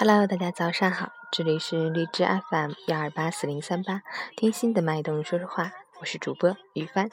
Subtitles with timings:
[0.00, 4.02] Hello，大家早上好，这里是荔枝 FM 幺二八四零三八，
[4.36, 7.10] 听心的脉动说说话，我是主播于帆。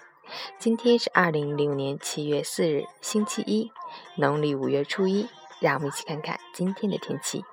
[0.60, 3.72] 今天是二零零五年七月四日，星期一，
[4.18, 5.28] 农历五月初一。
[5.60, 7.44] 让我们一起看看今天的天气。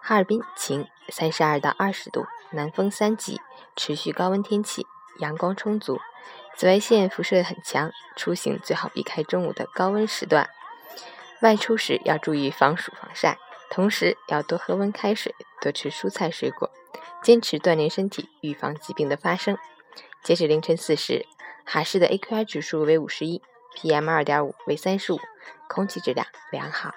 [0.00, 3.38] 哈尔滨晴，三十二到二十度，南风三级，
[3.76, 4.86] 持续高温天气，
[5.18, 6.00] 阳光充足，
[6.56, 10.48] 紫外线辐射很强，出行最好避开中午的高温时段，
[11.42, 13.36] 外出时要注意防暑防晒。
[13.70, 16.70] 同时要多喝温开水，多吃蔬菜水果，
[17.22, 19.58] 坚持锻炼身体，预防疾病的发生。
[20.22, 21.26] 截止凌晨四时，
[21.64, 23.42] 哈市的 AQI 指数为五十一
[23.76, 25.18] ，PM 二点五为三十五，
[25.68, 26.94] 空气质量良好。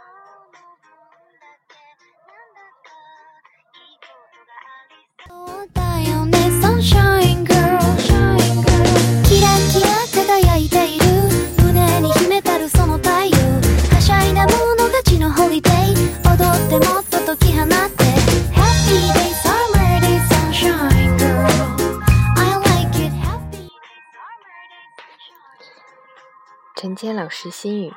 [26.82, 27.94] 陈坚老师心语：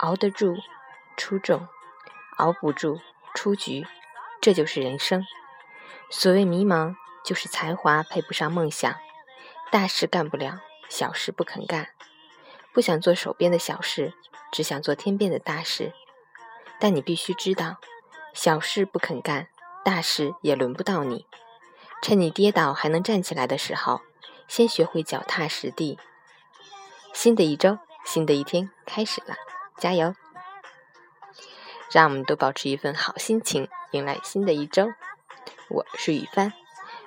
[0.00, 0.58] 熬得住，
[1.16, 1.60] 出众；
[2.36, 3.00] 熬不住，
[3.32, 3.86] 出局。
[4.38, 5.24] 这就是人生。
[6.10, 8.94] 所谓迷茫，就是才华配不上梦想，
[9.70, 10.60] 大事干不了，
[10.90, 11.88] 小事不肯干，
[12.74, 14.12] 不想做手边的小事，
[14.52, 15.94] 只想做天边的大事。
[16.78, 17.78] 但你必须知道，
[18.34, 19.48] 小事不肯干，
[19.82, 21.24] 大事也轮不到你。
[22.02, 24.02] 趁你跌倒还能站起来的时候，
[24.46, 25.98] 先学会脚踏实地。
[27.14, 29.34] 新的一周，新的一天开始了，
[29.76, 30.14] 加油！
[31.92, 34.88] 让我们都保持一份好心情，迎来新的一周。
[35.68, 36.52] 我是雨帆，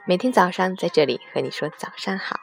[0.06, 2.40] 每天早上在这里和你说早上好。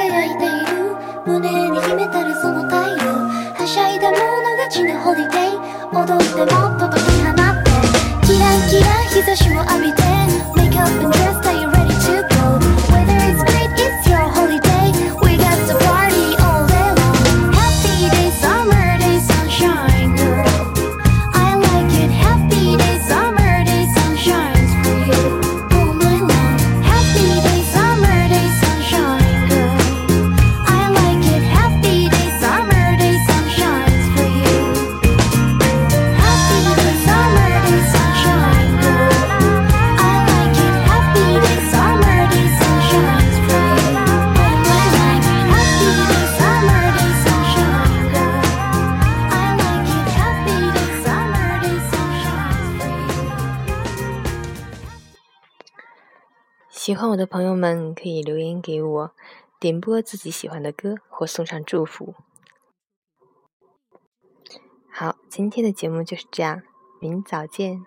[0.00, 0.96] 輝いている
[1.26, 3.12] 胸に秘めたるその太陽。
[3.52, 4.16] はしゃいだ者
[4.56, 5.60] 勝ちなホリデー
[5.92, 7.68] 踊ってもっと解き放って。
[8.26, 10.00] キラキラ日差しを浴びて。
[10.56, 11.49] Make up and dress that you're ready
[56.82, 59.14] 喜欢我的朋友们可以留言给我，
[59.60, 62.14] 点播自己喜欢的歌或送上祝福。
[64.90, 66.62] 好，今天的节目就是这样，
[66.98, 67.84] 明早见。